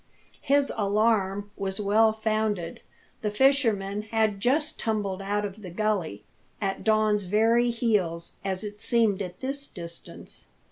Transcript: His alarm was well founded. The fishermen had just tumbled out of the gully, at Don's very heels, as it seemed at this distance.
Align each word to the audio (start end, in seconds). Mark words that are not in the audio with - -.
His 0.41 0.73
alarm 0.77 1.51
was 1.55 1.79
well 1.79 2.11
founded. 2.11 2.81
The 3.21 3.29
fishermen 3.29 4.01
had 4.09 4.39
just 4.39 4.79
tumbled 4.79 5.21
out 5.21 5.45
of 5.45 5.61
the 5.61 5.69
gully, 5.69 6.23
at 6.59 6.83
Don's 6.83 7.25
very 7.25 7.69
heels, 7.69 8.33
as 8.43 8.63
it 8.63 8.79
seemed 8.79 9.21
at 9.21 9.41
this 9.41 9.67
distance. 9.67 10.47